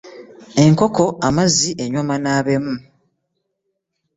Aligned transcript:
Enkoko 0.63 1.03
amazzi 1.27 1.69
enywa 1.83 2.03
manaabemu. 2.09 2.75